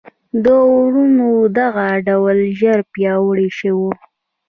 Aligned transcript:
د 0.43 0.45
وروڼو 0.73 1.31
دغه 1.57 1.85
ډله 2.05 2.47
ژر 2.59 2.79
پیاوړې 2.93 3.49
شوه. 3.59 3.91